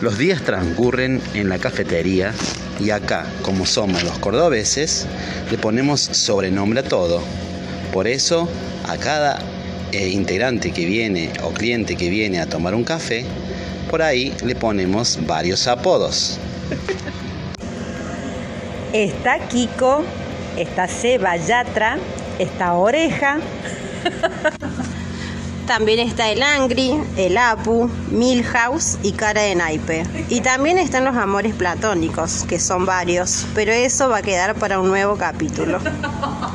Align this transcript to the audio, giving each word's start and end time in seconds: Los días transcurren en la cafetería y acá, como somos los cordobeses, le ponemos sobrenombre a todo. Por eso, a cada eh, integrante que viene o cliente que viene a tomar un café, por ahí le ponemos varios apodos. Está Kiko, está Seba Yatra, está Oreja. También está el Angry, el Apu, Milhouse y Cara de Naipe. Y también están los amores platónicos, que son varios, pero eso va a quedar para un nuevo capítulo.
Los 0.00 0.16
días 0.16 0.40
transcurren 0.40 1.20
en 1.34 1.50
la 1.50 1.58
cafetería 1.58 2.32
y 2.78 2.88
acá, 2.88 3.26
como 3.42 3.66
somos 3.66 4.02
los 4.02 4.18
cordobeses, 4.18 5.06
le 5.50 5.58
ponemos 5.58 6.00
sobrenombre 6.00 6.80
a 6.80 6.82
todo. 6.84 7.20
Por 7.92 8.06
eso, 8.06 8.48
a 8.88 8.96
cada 8.96 9.38
eh, 9.92 10.08
integrante 10.08 10.72
que 10.72 10.86
viene 10.86 11.30
o 11.42 11.50
cliente 11.50 11.96
que 11.96 12.08
viene 12.08 12.40
a 12.40 12.46
tomar 12.46 12.74
un 12.74 12.82
café, 12.82 13.26
por 13.90 14.00
ahí 14.00 14.34
le 14.42 14.54
ponemos 14.54 15.18
varios 15.26 15.66
apodos. 15.66 16.38
Está 18.94 19.38
Kiko, 19.48 20.02
está 20.56 20.88
Seba 20.88 21.36
Yatra, 21.36 21.98
está 22.38 22.72
Oreja. 22.72 23.38
También 25.70 26.00
está 26.00 26.28
el 26.28 26.42
Angry, 26.42 27.00
el 27.16 27.38
Apu, 27.38 27.88
Milhouse 28.10 28.98
y 29.04 29.12
Cara 29.12 29.42
de 29.42 29.54
Naipe. 29.54 30.04
Y 30.28 30.40
también 30.40 30.78
están 30.78 31.04
los 31.04 31.14
amores 31.14 31.54
platónicos, 31.54 32.44
que 32.48 32.58
son 32.58 32.86
varios, 32.86 33.46
pero 33.54 33.70
eso 33.70 34.08
va 34.08 34.16
a 34.16 34.22
quedar 34.22 34.56
para 34.56 34.80
un 34.80 34.88
nuevo 34.88 35.14
capítulo. 35.16 35.78